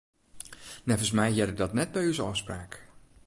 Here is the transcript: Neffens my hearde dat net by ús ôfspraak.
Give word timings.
Neffens 0.83 1.13
my 1.17 1.29
hearde 1.35 1.55
dat 1.59 1.75
net 1.77 1.89
by 1.95 2.03
ús 2.11 2.19
ôfspraak. 2.27 2.71